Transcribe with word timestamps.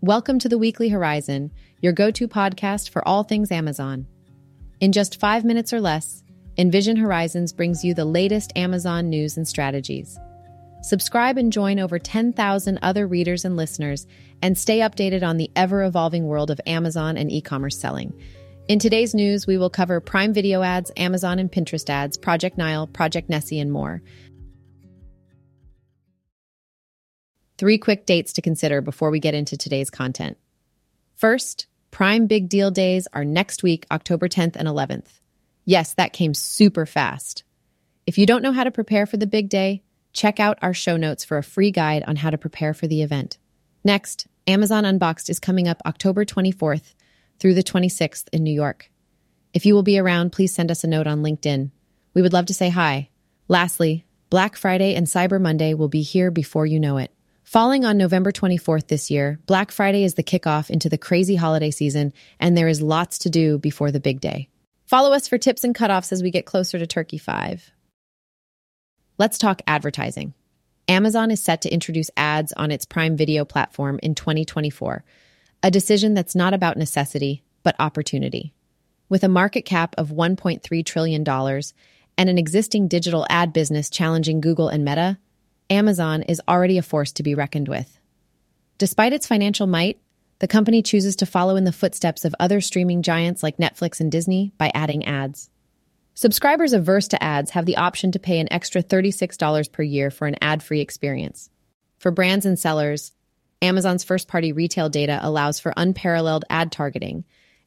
Welcome 0.00 0.38
to 0.38 0.48
the 0.48 0.58
Weekly 0.58 0.90
Horizon, 0.90 1.50
your 1.80 1.92
go 1.92 2.12
to 2.12 2.28
podcast 2.28 2.90
for 2.90 3.06
all 3.06 3.24
things 3.24 3.50
Amazon. 3.50 4.06
In 4.78 4.92
just 4.92 5.18
five 5.18 5.44
minutes 5.44 5.72
or 5.72 5.80
less, 5.80 6.22
Envision 6.56 6.94
Horizons 6.94 7.52
brings 7.52 7.84
you 7.84 7.94
the 7.94 8.04
latest 8.04 8.52
Amazon 8.54 9.10
news 9.10 9.36
and 9.36 9.48
strategies. 9.48 10.16
Subscribe 10.82 11.36
and 11.36 11.52
join 11.52 11.80
over 11.80 11.98
10,000 11.98 12.78
other 12.80 13.08
readers 13.08 13.44
and 13.44 13.56
listeners 13.56 14.06
and 14.40 14.56
stay 14.56 14.78
updated 14.78 15.24
on 15.24 15.36
the 15.36 15.50
ever 15.56 15.82
evolving 15.82 16.28
world 16.28 16.52
of 16.52 16.60
Amazon 16.64 17.16
and 17.16 17.32
e 17.32 17.40
commerce 17.40 17.76
selling. 17.76 18.12
In 18.68 18.78
today's 18.78 19.16
news, 19.16 19.48
we 19.48 19.58
will 19.58 19.68
cover 19.68 19.98
Prime 19.98 20.32
Video 20.32 20.62
ads, 20.62 20.92
Amazon 20.96 21.40
and 21.40 21.50
Pinterest 21.50 21.90
ads, 21.90 22.16
Project 22.16 22.56
Nile, 22.56 22.86
Project 22.86 23.28
Nessie, 23.28 23.58
and 23.58 23.72
more. 23.72 24.00
Three 27.58 27.76
quick 27.76 28.06
dates 28.06 28.32
to 28.34 28.42
consider 28.42 28.80
before 28.80 29.10
we 29.10 29.18
get 29.18 29.34
into 29.34 29.56
today's 29.56 29.90
content. 29.90 30.38
First, 31.16 31.66
Prime 31.90 32.28
Big 32.28 32.48
Deal 32.48 32.70
Days 32.70 33.08
are 33.12 33.24
next 33.24 33.64
week, 33.64 33.84
October 33.90 34.28
10th 34.28 34.54
and 34.54 34.68
11th. 34.68 35.20
Yes, 35.64 35.92
that 35.94 36.12
came 36.12 36.34
super 36.34 36.86
fast. 36.86 37.42
If 38.06 38.16
you 38.16 38.26
don't 38.26 38.42
know 38.42 38.52
how 38.52 38.62
to 38.62 38.70
prepare 38.70 39.06
for 39.06 39.16
the 39.16 39.26
big 39.26 39.48
day, 39.48 39.82
check 40.12 40.38
out 40.38 40.58
our 40.62 40.72
show 40.72 40.96
notes 40.96 41.24
for 41.24 41.36
a 41.36 41.42
free 41.42 41.72
guide 41.72 42.04
on 42.06 42.14
how 42.14 42.30
to 42.30 42.38
prepare 42.38 42.74
for 42.74 42.86
the 42.86 43.02
event. 43.02 43.38
Next, 43.82 44.28
Amazon 44.46 44.84
Unboxed 44.84 45.28
is 45.28 45.40
coming 45.40 45.66
up 45.66 45.82
October 45.84 46.24
24th 46.24 46.94
through 47.40 47.54
the 47.54 47.64
26th 47.64 48.28
in 48.32 48.44
New 48.44 48.54
York. 48.54 48.88
If 49.52 49.66
you 49.66 49.74
will 49.74 49.82
be 49.82 49.98
around, 49.98 50.30
please 50.30 50.54
send 50.54 50.70
us 50.70 50.84
a 50.84 50.88
note 50.88 51.08
on 51.08 51.24
LinkedIn. 51.24 51.72
We 52.14 52.22
would 52.22 52.32
love 52.32 52.46
to 52.46 52.54
say 52.54 52.68
hi. 52.68 53.08
Lastly, 53.48 54.06
Black 54.30 54.56
Friday 54.56 54.94
and 54.94 55.08
Cyber 55.08 55.40
Monday 55.40 55.74
will 55.74 55.88
be 55.88 56.02
here 56.02 56.30
before 56.30 56.64
you 56.64 56.78
know 56.78 56.98
it. 56.98 57.12
Falling 57.48 57.86
on 57.86 57.96
November 57.96 58.30
24th 58.30 58.88
this 58.88 59.10
year, 59.10 59.40
Black 59.46 59.72
Friday 59.72 60.04
is 60.04 60.12
the 60.12 60.22
kickoff 60.22 60.68
into 60.68 60.90
the 60.90 60.98
crazy 60.98 61.34
holiday 61.34 61.70
season, 61.70 62.12
and 62.38 62.54
there 62.54 62.68
is 62.68 62.82
lots 62.82 63.20
to 63.20 63.30
do 63.30 63.56
before 63.56 63.90
the 63.90 64.00
big 64.00 64.20
day. 64.20 64.50
Follow 64.84 65.14
us 65.14 65.26
for 65.26 65.38
tips 65.38 65.64
and 65.64 65.74
cutoffs 65.74 66.12
as 66.12 66.22
we 66.22 66.30
get 66.30 66.44
closer 66.44 66.78
to 66.78 66.86
Turkey 66.86 67.16
5. 67.16 67.72
Let's 69.16 69.38
talk 69.38 69.62
advertising. 69.66 70.34
Amazon 70.88 71.30
is 71.30 71.42
set 71.42 71.62
to 71.62 71.72
introduce 71.72 72.10
ads 72.18 72.52
on 72.52 72.70
its 72.70 72.84
Prime 72.84 73.16
Video 73.16 73.46
platform 73.46 73.98
in 74.02 74.14
2024, 74.14 75.02
a 75.62 75.70
decision 75.70 76.12
that's 76.12 76.34
not 76.34 76.52
about 76.52 76.76
necessity, 76.76 77.44
but 77.62 77.76
opportunity. 77.78 78.52
With 79.08 79.24
a 79.24 79.28
market 79.28 79.62
cap 79.62 79.94
of 79.96 80.10
$1.3 80.10 80.84
trillion 80.84 81.26
and 81.26 82.28
an 82.28 82.36
existing 82.36 82.88
digital 82.88 83.24
ad 83.30 83.54
business 83.54 83.88
challenging 83.88 84.42
Google 84.42 84.68
and 84.68 84.84
Meta, 84.84 85.16
Amazon 85.70 86.22
is 86.22 86.40
already 86.48 86.78
a 86.78 86.82
force 86.82 87.12
to 87.12 87.22
be 87.22 87.34
reckoned 87.34 87.68
with. 87.68 87.98
Despite 88.78 89.12
its 89.12 89.26
financial 89.26 89.66
might, 89.66 90.00
the 90.38 90.48
company 90.48 90.82
chooses 90.82 91.16
to 91.16 91.26
follow 91.26 91.56
in 91.56 91.64
the 91.64 91.72
footsteps 91.72 92.24
of 92.24 92.34
other 92.38 92.60
streaming 92.60 93.02
giants 93.02 93.42
like 93.42 93.56
Netflix 93.56 94.00
and 94.00 94.10
Disney 94.10 94.52
by 94.56 94.70
adding 94.74 95.04
ads. 95.04 95.50
Subscribers 96.14 96.72
averse 96.72 97.08
to 97.08 97.22
ads 97.22 97.50
have 97.50 97.66
the 97.66 97.76
option 97.76 98.12
to 98.12 98.18
pay 98.18 98.40
an 98.40 98.52
extra 98.52 98.82
$36 98.82 99.70
per 99.70 99.82
year 99.82 100.10
for 100.10 100.26
an 100.26 100.36
ad 100.40 100.62
free 100.62 100.80
experience. 100.80 101.50
For 101.98 102.10
brands 102.10 102.46
and 102.46 102.58
sellers, 102.58 103.12
Amazon's 103.60 104.04
first 104.04 104.28
party 104.28 104.52
retail 104.52 104.88
data 104.88 105.18
allows 105.22 105.60
for 105.60 105.74
unparalleled 105.76 106.44
ad 106.48 106.72
targeting, 106.72 107.24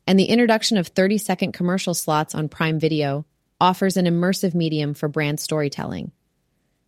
and 0.07 0.17
the 0.17 0.25
introduction 0.25 0.77
of 0.77 0.87
30 0.87 1.17
second 1.17 1.51
commercial 1.51 1.93
slots 1.93 2.33
on 2.33 2.49
Prime 2.49 2.79
Video 2.79 3.25
offers 3.59 3.97
an 3.97 4.05
immersive 4.05 4.55
medium 4.55 4.93
for 4.93 5.07
brand 5.07 5.39
storytelling. 5.39 6.11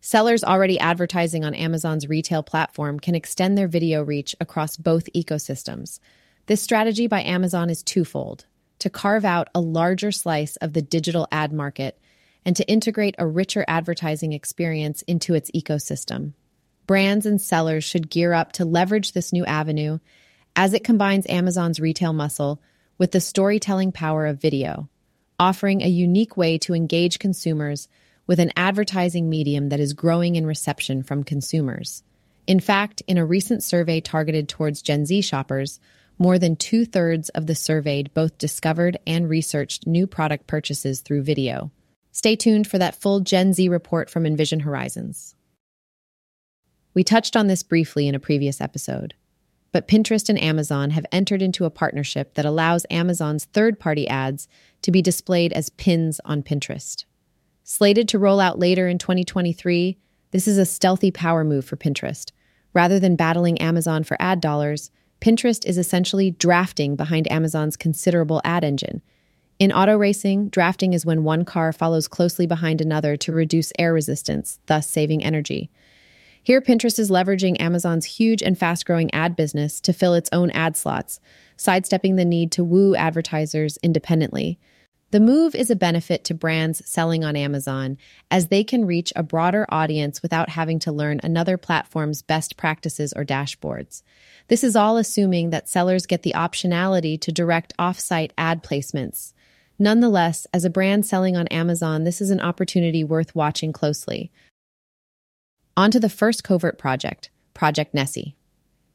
Sellers 0.06 0.44
already 0.44 0.78
advertising 0.78 1.46
on 1.46 1.54
Amazon's 1.54 2.10
retail 2.10 2.42
platform 2.42 3.00
can 3.00 3.14
extend 3.14 3.56
their 3.56 3.68
video 3.68 4.02
reach 4.02 4.36
across 4.38 4.76
both 4.76 5.08
ecosystems. 5.14 5.98
This 6.44 6.60
strategy 6.60 7.06
by 7.06 7.22
Amazon 7.22 7.70
is 7.70 7.82
twofold 7.82 8.44
to 8.80 8.90
carve 8.90 9.24
out 9.24 9.48
a 9.54 9.62
larger 9.62 10.12
slice 10.12 10.56
of 10.56 10.74
the 10.74 10.82
digital 10.82 11.26
ad 11.32 11.54
market 11.54 11.98
and 12.44 12.54
to 12.54 12.68
integrate 12.68 13.14
a 13.16 13.26
richer 13.26 13.64
advertising 13.66 14.34
experience 14.34 15.00
into 15.08 15.32
its 15.32 15.50
ecosystem. 15.52 16.34
Brands 16.86 17.24
and 17.24 17.40
sellers 17.40 17.82
should 17.82 18.10
gear 18.10 18.34
up 18.34 18.52
to 18.52 18.66
leverage 18.66 19.12
this 19.12 19.32
new 19.32 19.46
avenue 19.46 20.00
as 20.54 20.74
it 20.74 20.84
combines 20.84 21.26
Amazon's 21.30 21.80
retail 21.80 22.12
muscle 22.12 22.60
with 22.98 23.12
the 23.12 23.22
storytelling 23.22 23.90
power 23.90 24.26
of 24.26 24.38
video, 24.38 24.90
offering 25.38 25.80
a 25.80 25.88
unique 25.88 26.36
way 26.36 26.58
to 26.58 26.74
engage 26.74 27.18
consumers 27.18 27.88
with 28.26 28.40
an 28.40 28.52
advertising 28.56 29.28
medium 29.28 29.68
that 29.68 29.80
is 29.80 29.92
growing 29.92 30.36
in 30.36 30.46
reception 30.46 31.02
from 31.02 31.24
consumers. 31.24 32.02
In 32.46 32.60
fact, 32.60 33.02
in 33.06 33.18
a 33.18 33.24
recent 33.24 33.62
survey 33.62 34.00
targeted 34.00 34.48
towards 34.48 34.82
Gen 34.82 35.06
Z 35.06 35.22
shoppers, 35.22 35.80
more 36.18 36.38
than 36.38 36.56
two 36.56 36.84
thirds 36.84 37.28
of 37.30 37.46
the 37.46 37.54
surveyed 37.54 38.12
both 38.14 38.38
discovered 38.38 38.98
and 39.06 39.28
researched 39.28 39.86
new 39.86 40.06
product 40.06 40.46
purchases 40.46 41.00
through 41.00 41.22
video. 41.22 41.70
Stay 42.12 42.36
tuned 42.36 42.66
for 42.66 42.78
that 42.78 42.94
full 42.94 43.20
Gen 43.20 43.52
Z 43.52 43.68
report 43.68 44.08
from 44.08 44.24
Envision 44.24 44.60
Horizons. 44.60 45.34
We 46.94 47.02
touched 47.02 47.34
on 47.34 47.48
this 47.48 47.64
briefly 47.64 48.06
in 48.06 48.14
a 48.14 48.20
previous 48.20 48.60
episode, 48.60 49.14
but 49.72 49.88
Pinterest 49.88 50.28
and 50.28 50.40
Amazon 50.40 50.90
have 50.90 51.06
entered 51.10 51.42
into 51.42 51.64
a 51.64 51.70
partnership 51.70 52.34
that 52.34 52.44
allows 52.44 52.86
Amazon's 52.88 53.46
third 53.46 53.80
party 53.80 54.06
ads 54.06 54.46
to 54.82 54.92
be 54.92 55.02
displayed 55.02 55.52
as 55.52 55.70
pins 55.70 56.20
on 56.24 56.44
Pinterest. 56.44 57.04
Slated 57.66 58.08
to 58.08 58.18
roll 58.18 58.40
out 58.40 58.58
later 58.58 58.88
in 58.88 58.98
2023, 58.98 59.96
this 60.32 60.46
is 60.46 60.58
a 60.58 60.66
stealthy 60.66 61.10
power 61.10 61.44
move 61.44 61.64
for 61.64 61.78
Pinterest. 61.78 62.30
Rather 62.74 63.00
than 63.00 63.16
battling 63.16 63.58
Amazon 63.58 64.04
for 64.04 64.18
ad 64.20 64.42
dollars, 64.42 64.90
Pinterest 65.22 65.64
is 65.64 65.78
essentially 65.78 66.30
drafting 66.30 66.94
behind 66.94 67.30
Amazon's 67.32 67.78
considerable 67.78 68.42
ad 68.44 68.64
engine. 68.64 69.00
In 69.58 69.72
auto 69.72 69.96
racing, 69.96 70.50
drafting 70.50 70.92
is 70.92 71.06
when 71.06 71.24
one 71.24 71.46
car 71.46 71.72
follows 71.72 72.06
closely 72.06 72.46
behind 72.46 72.82
another 72.82 73.16
to 73.16 73.32
reduce 73.32 73.72
air 73.78 73.94
resistance, 73.94 74.58
thus 74.66 74.86
saving 74.86 75.24
energy. 75.24 75.70
Here, 76.42 76.60
Pinterest 76.60 76.98
is 76.98 77.10
leveraging 77.10 77.58
Amazon's 77.58 78.04
huge 78.04 78.42
and 78.42 78.58
fast 78.58 78.84
growing 78.84 79.12
ad 79.14 79.36
business 79.36 79.80
to 79.80 79.94
fill 79.94 80.12
its 80.12 80.28
own 80.32 80.50
ad 80.50 80.76
slots, 80.76 81.18
sidestepping 81.56 82.16
the 82.16 82.26
need 82.26 82.52
to 82.52 82.62
woo 82.62 82.94
advertisers 82.94 83.78
independently. 83.78 84.58
The 85.14 85.20
move 85.20 85.54
is 85.54 85.70
a 85.70 85.76
benefit 85.76 86.24
to 86.24 86.34
brands 86.34 86.82
selling 86.90 87.22
on 87.22 87.36
Amazon 87.36 87.98
as 88.32 88.48
they 88.48 88.64
can 88.64 88.84
reach 88.84 89.12
a 89.14 89.22
broader 89.22 89.64
audience 89.68 90.20
without 90.22 90.48
having 90.48 90.80
to 90.80 90.90
learn 90.90 91.20
another 91.22 91.56
platform's 91.56 92.20
best 92.20 92.56
practices 92.56 93.12
or 93.14 93.24
dashboards. 93.24 94.02
This 94.48 94.64
is 94.64 94.74
all 94.74 94.96
assuming 94.96 95.50
that 95.50 95.68
sellers 95.68 96.06
get 96.06 96.24
the 96.24 96.32
optionality 96.34 97.20
to 97.20 97.30
direct 97.30 97.72
offsite 97.78 98.32
ad 98.36 98.64
placements. 98.64 99.34
Nonetheless, 99.78 100.48
as 100.52 100.64
a 100.64 100.68
brand 100.68 101.06
selling 101.06 101.36
on 101.36 101.46
Amazon, 101.46 102.02
this 102.02 102.20
is 102.20 102.30
an 102.30 102.40
opportunity 102.40 103.04
worth 103.04 103.36
watching 103.36 103.72
closely. 103.72 104.32
On 105.76 105.92
to 105.92 106.00
the 106.00 106.08
first 106.08 106.42
covert 106.42 106.76
project, 106.76 107.30
Project 107.54 107.94
Nessie. 107.94 108.34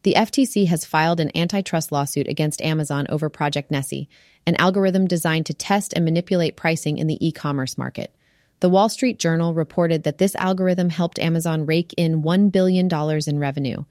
The 0.04 0.14
FTC 0.14 0.68
has 0.68 0.86
filed 0.86 1.20
an 1.20 1.36
antitrust 1.36 1.92
lawsuit 1.92 2.28
against 2.28 2.62
Amazon 2.62 3.06
over 3.10 3.30
Project 3.30 3.70
Nessie, 3.70 4.08
an 4.48 4.56
algorithm 4.56 5.08
designed 5.08 5.46
to 5.48 5.54
test 5.54 5.94
and 5.94 6.06
manipulate 6.06 6.56
pricing 6.56 6.98
in 6.98 7.08
the 7.08 7.26
e 7.26 7.34
commerce 7.34 7.78
market. 7.78 8.16
The 8.62 8.70
Wall 8.70 8.88
Street 8.88 9.20
Journal 9.20 9.54
reported 9.54 10.04
that 10.04 10.18
this 10.18 10.36
algorithm 10.36 10.90
helped 10.90 11.20
Amazon 11.20 11.66
rake 11.66 11.94
in 11.98 12.24
$1 12.24 12.52
billion 12.52 12.90
in 13.28 13.40
revenue. 13.40 13.84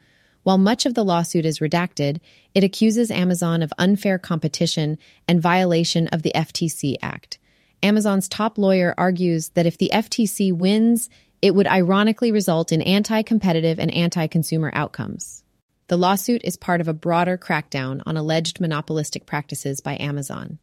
While 0.44 0.58
much 0.58 0.86
of 0.86 0.94
the 0.94 1.04
lawsuit 1.04 1.44
is 1.44 1.58
redacted, 1.58 2.20
it 2.54 2.64
accuses 2.64 3.10
Amazon 3.10 3.62
of 3.62 3.72
unfair 3.76 4.19
competition 4.19 4.96
and 5.26 5.42
violation 5.42 6.08
of 6.08 6.22
the 6.22 6.32
FTC 6.34 6.96
Act. 7.02 7.38
Amazon's 7.82 8.28
top 8.28 8.56
lawyer 8.56 8.94
argues 8.96 9.50
that 9.50 9.66
if 9.66 9.76
the 9.76 9.90
FTC 9.92 10.54
wins, 10.54 11.10
it 11.42 11.54
would 11.54 11.66
ironically 11.66 12.32
result 12.32 12.72
in 12.72 12.80
anti 12.82 13.22
competitive 13.22 13.78
and 13.78 13.92
anti 13.92 14.26
consumer 14.26 14.70
outcomes. 14.75 15.44
The 15.88 15.97
lawsuit 15.97 16.43
is 16.44 16.58
part 16.58 16.82
of 16.82 16.88
a 16.88 16.93
broader 16.93 17.38
crackdown 17.38 18.02
on 18.05 18.19
alleged 18.19 18.61
monopolistic 18.61 19.25
practices 19.25 19.81
by 19.81 19.96
Amazon. 19.99 20.58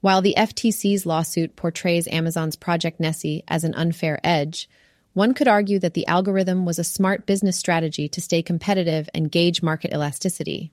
While 0.00 0.22
the 0.22 0.34
FTC's 0.38 1.04
lawsuit 1.04 1.56
portrays 1.56 2.06
Amazon's 2.06 2.54
Project 2.54 3.00
Nessie 3.00 3.42
as 3.48 3.64
an 3.64 3.74
unfair 3.74 4.20
edge, 4.22 4.68
one 5.12 5.34
could 5.34 5.48
argue 5.48 5.80
that 5.80 5.94
the 5.94 6.06
algorithm 6.06 6.64
was 6.64 6.78
a 6.78 6.84
smart 6.84 7.26
business 7.26 7.56
strategy 7.56 8.08
to 8.10 8.20
stay 8.20 8.42
competitive 8.42 9.08
and 9.12 9.30
gauge 9.30 9.60
market 9.60 9.92
elasticity. 9.92 10.72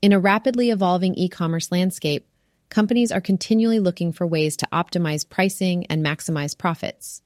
In 0.00 0.14
a 0.14 0.20
rapidly 0.20 0.70
evolving 0.70 1.14
e 1.14 1.28
commerce 1.28 1.70
landscape, 1.70 2.26
companies 2.70 3.12
are 3.12 3.20
continually 3.20 3.80
looking 3.80 4.12
for 4.12 4.26
ways 4.26 4.56
to 4.58 4.68
optimize 4.72 5.28
pricing 5.28 5.84
and 5.88 6.02
maximize 6.02 6.56
profits. 6.56 7.20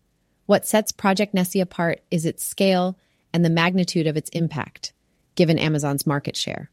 What 0.47 0.67
sets 0.67 0.91
Project 0.91 1.35
Nessie 1.35 1.61
apart 1.61 2.01
is 2.11 2.27
its 2.27 2.43
scale 2.43 2.99
and 3.33 3.45
the 3.45 3.51
magnitude 3.51 4.09
of 4.09 4.17
its 4.17 4.31
impact 4.31 4.94
given 5.35 5.59
Amazon's 5.59 6.07
market 6.07 6.37
share. 6.37 6.71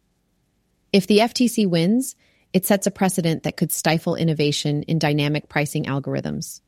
If 0.93 1.07
the 1.07 1.19
FTC 1.19 1.67
wins, 1.67 2.15
it 2.53 2.65
sets 2.65 2.87
a 2.87 2.91
precedent 2.91 3.43
that 3.43 3.57
could 3.57 3.71
stifle 3.71 4.15
innovation 4.15 4.83
in 4.83 4.99
dynamic 4.99 5.47
pricing 5.47 5.85
algorithms, 5.85 6.61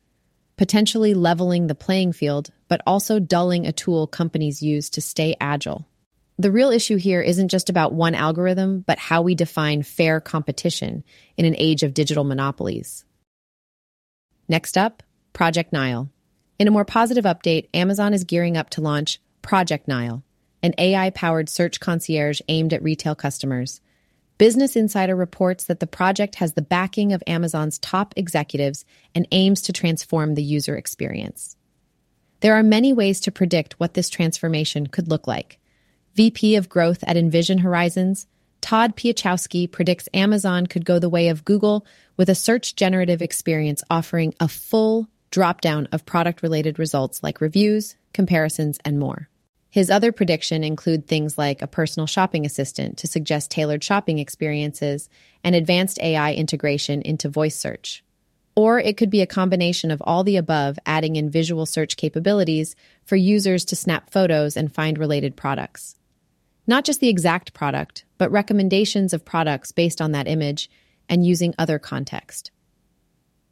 potentially 0.55 1.13
leveling 1.13 1.67
the 1.67 1.75
playing 1.75 2.13
field, 2.13 2.49
but 2.67 2.81
also 2.87 3.19
dulling 3.19 3.67
a 3.67 3.71
tool 3.71 4.07
companies 4.07 4.61
use 4.61 4.89
to 4.91 5.01
stay 5.01 5.35
agile. 5.41 5.85
The 6.39 6.51
real 6.51 6.71
issue 6.71 6.95
here 6.95 7.21
isn't 7.21 7.49
just 7.49 7.69
about 7.69 7.93
one 7.93 8.15
algorithm, 8.15 8.83
but 8.87 8.97
how 8.97 9.21
we 9.21 9.35
define 9.35 9.83
fair 9.83 10.19
competition 10.19 11.03
in 11.37 11.45
an 11.45 11.55
age 11.57 11.83
of 11.83 11.93
digital 11.93 12.23
monopolies. 12.23 13.05
Next 14.47 14.77
up, 14.77 15.03
Project 15.31 15.73
Nile. 15.73 16.09
In 16.57 16.67
a 16.67 16.71
more 16.71 16.85
positive 16.85 17.25
update, 17.25 17.69
Amazon 17.73 18.13
is 18.13 18.23
gearing 18.23 18.57
up 18.57 18.69
to 18.71 18.81
launch 18.81 19.19
Project 19.41 19.87
Nile, 19.87 20.23
an 20.63 20.73
AI 20.77 21.09
powered 21.11 21.49
search 21.49 21.79
concierge 21.79 22.41
aimed 22.47 22.73
at 22.73 22.81
retail 22.81 23.13
customers. 23.13 23.81
Business 24.37 24.75
Insider 24.75 25.15
reports 25.15 25.65
that 25.65 25.79
the 25.79 25.87
project 25.87 26.35
has 26.35 26.53
the 26.53 26.61
backing 26.61 27.13
of 27.13 27.21
Amazon's 27.27 27.77
top 27.77 28.13
executives 28.17 28.85
and 29.13 29.27
aims 29.31 29.61
to 29.63 29.73
transform 29.73 30.33
the 30.33 30.41
user 30.41 30.75
experience. 30.75 31.55
There 32.39 32.55
are 32.55 32.63
many 32.63 32.93
ways 32.93 33.19
to 33.21 33.31
predict 33.31 33.79
what 33.79 33.93
this 33.93 34.09
transformation 34.09 34.87
could 34.87 35.07
look 35.07 35.27
like. 35.27 35.59
VP 36.15 36.55
of 36.55 36.69
Growth 36.69 37.03
at 37.05 37.17
Envision 37.17 37.59
Horizons, 37.59 38.27
Todd 38.61 38.95
Piachowski 38.95 39.69
predicts 39.69 40.07
Amazon 40.13 40.67
could 40.67 40.85
go 40.85 40.97
the 40.97 41.09
way 41.09 41.27
of 41.27 41.45
Google 41.45 41.85
with 42.15 42.29
a 42.29 42.35
search 42.35 42.75
generative 42.75 43.21
experience 43.21 43.83
offering 43.89 44.33
a 44.39 44.47
full 44.47 45.09
dropdown 45.31 45.87
of 45.91 46.05
product 46.05 46.41
related 46.41 46.79
results 46.79 47.21
like 47.21 47.41
reviews, 47.41 47.97
comparisons, 48.13 48.79
and 48.85 48.99
more. 48.99 49.27
His 49.73 49.89
other 49.89 50.11
prediction 50.11 50.63
include 50.63 51.07
things 51.07 51.35
like 51.35 51.63
a 51.63 51.67
personal 51.67 52.05
shopping 52.05 52.45
assistant 52.45 52.95
to 52.99 53.07
suggest 53.07 53.49
tailored 53.49 53.83
shopping 53.83 54.19
experiences 54.19 55.09
and 55.43 55.55
advanced 55.55 55.99
AI 55.99 56.33
integration 56.33 57.01
into 57.01 57.27
voice 57.27 57.55
search. 57.55 58.03
Or 58.55 58.79
it 58.79 58.97
could 58.97 59.09
be 59.09 59.21
a 59.21 59.25
combination 59.25 59.89
of 59.89 59.99
all 60.05 60.23
the 60.23 60.37
above, 60.37 60.77
adding 60.85 61.15
in 61.15 61.31
visual 61.31 61.65
search 61.65 61.97
capabilities 61.97 62.75
for 63.03 63.15
users 63.15 63.65
to 63.65 63.75
snap 63.75 64.11
photos 64.11 64.55
and 64.55 64.71
find 64.71 64.99
related 64.99 65.35
products. 65.35 65.95
Not 66.67 66.85
just 66.85 66.99
the 66.99 67.09
exact 67.09 67.55
product, 67.55 68.05
but 68.19 68.31
recommendations 68.31 69.11
of 69.11 69.25
products 69.25 69.71
based 69.71 70.01
on 70.01 70.11
that 70.11 70.27
image 70.27 70.69
and 71.09 71.25
using 71.25 71.55
other 71.57 71.79
context. 71.79 72.51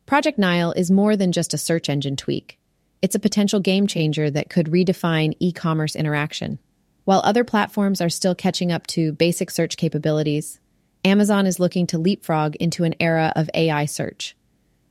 Project 0.05 0.37
Nile 0.37 0.73
is 0.73 0.91
more 0.91 1.15
than 1.15 1.31
just 1.31 1.55
a 1.55 1.57
search 1.57 1.89
engine 1.89 2.15
tweak. 2.15 2.59
It's 3.01 3.15
a 3.15 3.19
potential 3.19 3.59
game 3.59 3.87
changer 3.87 4.29
that 4.29 4.49
could 4.49 4.67
redefine 4.67 5.35
e 5.39 5.51
commerce 5.51 5.95
interaction. 5.95 6.59
While 7.03 7.21
other 7.23 7.43
platforms 7.43 7.99
are 7.99 8.09
still 8.09 8.35
catching 8.35 8.71
up 8.71 8.85
to 8.87 9.11
basic 9.11 9.49
search 9.49 9.75
capabilities, 9.75 10.59
Amazon 11.03 11.47
is 11.47 11.59
looking 11.59 11.87
to 11.87 11.97
leapfrog 11.97 12.55
into 12.57 12.83
an 12.83 12.93
era 12.99 13.33
of 13.35 13.49
AI 13.55 13.85
search. 13.85 14.35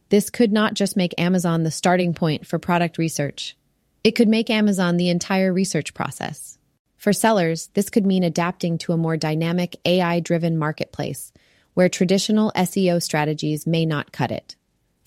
This 0.09 0.29
could 0.29 0.51
not 0.51 0.75
just 0.75 0.97
make 0.97 1.15
Amazon 1.19 1.63
the 1.63 1.71
starting 1.71 2.13
point 2.13 2.47
for 2.47 2.59
product 2.59 2.99
research, 2.99 3.57
it 4.03 4.13
could 4.13 4.29
make 4.29 4.51
Amazon 4.51 4.97
the 4.97 5.11
entire 5.11 5.53
research 5.53 5.95
process. 5.95 6.59
For 6.97 7.13
sellers, 7.13 7.69
this 7.75 7.91
could 7.91 8.07
mean 8.07 8.25
adapting 8.25 8.79
to 8.79 8.93
a 8.93 8.97
more 8.97 9.17
dynamic 9.17 9.77
AI 9.85 10.21
driven 10.21 10.59
marketplace 10.59 11.33
where 11.75 11.89
traditional 11.89 12.53
SEO 12.57 13.01
strategies 13.03 13.67
may 13.67 13.87
not 13.87 14.11
cut 14.11 14.31
it. 14.31 14.57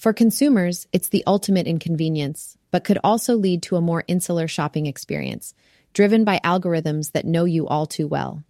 For 0.04 0.12
consumers, 0.12 0.86
it's 0.92 1.08
the 1.08 1.24
ultimate 1.26 1.66
inconvenience, 1.66 2.58
but 2.72 2.84
could 2.84 3.00
also 3.06 3.38
lead 3.38 3.64
to 3.64 3.78
a 3.78 3.82
more 3.82 4.04
insular 4.06 4.50
shopping 4.50 4.86
experience, 4.86 5.54
driven 5.94 6.26
by 6.26 6.42
algorithms 6.44 7.14
that 7.14 7.24
know 7.24 7.46
you 7.46 7.70
all 7.70 7.86
too 7.86 8.06
well. 8.06 8.44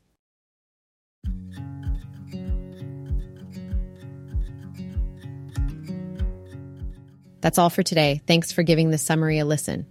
That's 7.41 7.59
all 7.59 7.69
for 7.69 7.83
today. 7.83 8.23
Thanks 8.25 8.51
for 8.51 8.63
giving 8.63 8.89
this 8.89 9.03
summary 9.03 9.38
a 9.38 9.45
listen. 9.45 9.85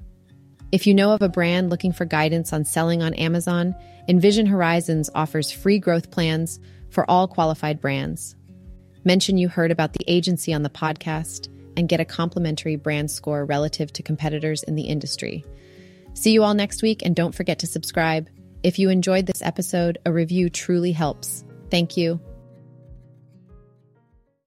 If 0.72 0.88
you 0.88 0.94
know 0.94 1.12
of 1.12 1.22
a 1.22 1.28
brand 1.28 1.70
looking 1.70 1.92
for 1.92 2.04
guidance 2.04 2.52
on 2.52 2.64
selling 2.64 3.04
on 3.04 3.14
Amazon, 3.14 3.76
Envision 4.08 4.46
Horizons 4.46 5.10
offers 5.14 5.52
free 5.52 5.78
growth 5.78 6.10
plans 6.10 6.58
for 6.90 7.08
all 7.08 7.28
qualified 7.28 7.80
brands. 7.80 8.34
Mention 9.04 9.38
you 9.38 9.48
heard 9.48 9.70
about 9.70 9.92
the 9.92 10.04
agency 10.06 10.52
on 10.52 10.62
the 10.62 10.70
podcast 10.70 11.48
and 11.76 11.88
get 11.88 12.00
a 12.00 12.04
complimentary 12.04 12.76
brand 12.76 13.10
score 13.10 13.44
relative 13.44 13.92
to 13.94 14.02
competitors 14.02 14.62
in 14.62 14.74
the 14.74 14.82
industry. 14.82 15.44
See 16.14 16.32
you 16.32 16.44
all 16.44 16.54
next 16.54 16.82
week, 16.82 17.02
and 17.04 17.16
don't 17.16 17.34
forget 17.34 17.60
to 17.60 17.66
subscribe. 17.66 18.28
If 18.62 18.78
you 18.78 18.90
enjoyed 18.90 19.26
this 19.26 19.42
episode, 19.42 19.98
a 20.04 20.12
review 20.12 20.50
truly 20.50 20.92
helps. 20.92 21.44
Thank 21.70 21.96
you. 21.96 22.20